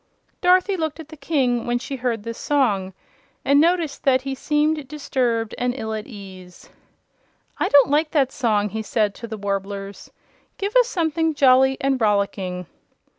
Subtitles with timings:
[0.41, 2.93] Dorothy looked at the King when she heard this song
[3.45, 6.71] and noticed that he seemed disturbed and ill at ease.
[7.59, 10.09] "I don't like that song," he said to the Warblers.
[10.57, 12.65] "Give us something jolly and rollicking."